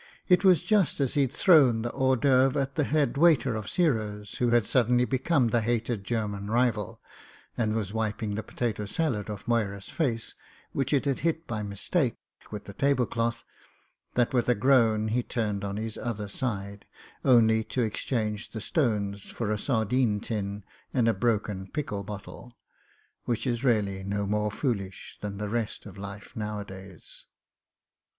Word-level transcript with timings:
It 0.27 0.43
was 0.43 0.63
just 0.63 0.99
as 0.99 1.13
he'd 1.13 1.31
thrown 1.31 1.83
the 1.83 1.91
hors 1.93 2.15
d'oeuvres 2.17 2.59
at 2.59 2.73
the 2.73 2.85
head 2.85 3.17
waiter 3.17 3.53
of 3.55 3.67
Giro's, 3.67 4.37
who 4.39 4.49
had 4.49 4.65
suddenly 4.65 5.05
be 5.05 5.19
come 5.19 5.49
the 5.49 5.61
hated 5.61 6.03
German 6.05 6.49
rival, 6.49 6.99
and 7.55 7.75
was 7.75 7.93
wiping 7.93 8.33
the 8.33 8.41
po 8.41 8.55
tato 8.55 8.87
salad 8.87 9.29
off 9.29 9.45
Moyra's 9.45 9.89
face, 9.89 10.33
which 10.71 10.91
it 10.91 11.05
had 11.05 11.19
hit 11.19 11.45
by 11.45 11.61
mis 11.61 11.87
take, 11.87 12.15
with 12.49 12.65
the 12.65 12.73
table 12.73 13.05
cloth, 13.05 13.43
that 14.15 14.33
with 14.33 14.49
a 14.49 14.55
groan 14.55 15.09
he 15.09 15.21
turned 15.21 15.63
on 15.63 15.77
his 15.77 15.99
other 15.99 16.27
side— 16.27 16.87
only 17.23 17.63
to 17.65 17.83
exchange 17.83 18.49
the 18.49 18.59
stones 18.59 19.29
for 19.29 19.51
a 19.51 19.57
sardine 19.59 20.19
tin 20.19 20.63
and 20.95 21.07
a 21.07 21.13
broken 21.13 21.67
pickle 21.69 22.03
bottle. 22.03 22.57
Which 23.25 23.45
is 23.45 23.63
really 23.63 24.03
no 24.03 24.25
more 24.25 24.49
foolish 24.49 25.19
than 25.21 25.37
the 25.37 25.47
rest 25.47 25.85
of 25.85 25.95
life 25.95 26.35
nowadays. 26.35 27.27